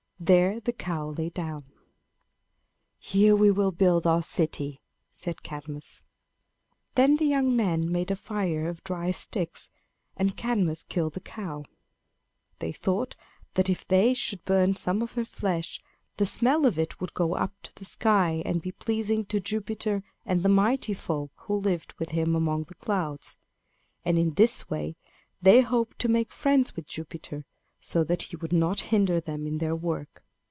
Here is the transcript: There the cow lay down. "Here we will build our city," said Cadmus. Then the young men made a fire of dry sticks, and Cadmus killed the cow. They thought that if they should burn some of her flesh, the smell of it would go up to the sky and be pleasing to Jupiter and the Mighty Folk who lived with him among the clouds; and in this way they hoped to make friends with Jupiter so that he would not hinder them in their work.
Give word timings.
There 0.23 0.59
the 0.59 0.71
cow 0.71 1.09
lay 1.09 1.29
down. 1.29 1.65
"Here 2.99 3.35
we 3.35 3.49
will 3.49 3.71
build 3.71 4.05
our 4.05 4.21
city," 4.21 4.79
said 5.09 5.41
Cadmus. 5.41 6.05
Then 6.93 7.15
the 7.17 7.25
young 7.25 7.55
men 7.55 7.91
made 7.91 8.11
a 8.11 8.15
fire 8.15 8.67
of 8.69 8.83
dry 8.83 9.09
sticks, 9.09 9.71
and 10.15 10.37
Cadmus 10.37 10.83
killed 10.83 11.13
the 11.15 11.21
cow. 11.21 11.63
They 12.59 12.71
thought 12.71 13.15
that 13.55 13.67
if 13.67 13.87
they 13.87 14.13
should 14.13 14.45
burn 14.45 14.75
some 14.75 15.01
of 15.01 15.13
her 15.13 15.25
flesh, 15.25 15.81
the 16.17 16.27
smell 16.27 16.67
of 16.67 16.77
it 16.77 17.01
would 17.01 17.15
go 17.15 17.33
up 17.33 17.59
to 17.63 17.73
the 17.73 17.85
sky 17.85 18.43
and 18.45 18.61
be 18.61 18.73
pleasing 18.73 19.25
to 19.25 19.39
Jupiter 19.39 20.03
and 20.23 20.43
the 20.43 20.49
Mighty 20.49 20.93
Folk 20.93 21.31
who 21.47 21.55
lived 21.55 21.93
with 21.97 22.09
him 22.11 22.35
among 22.35 22.65
the 22.65 22.75
clouds; 22.75 23.37
and 24.05 24.19
in 24.19 24.35
this 24.35 24.69
way 24.69 24.97
they 25.41 25.61
hoped 25.61 25.97
to 25.97 26.07
make 26.07 26.31
friends 26.31 26.75
with 26.75 26.85
Jupiter 26.85 27.43
so 27.83 28.03
that 28.03 28.21
he 28.21 28.35
would 28.35 28.53
not 28.53 28.79
hinder 28.79 29.19
them 29.19 29.47
in 29.47 29.57
their 29.57 29.75
work. 29.75 30.23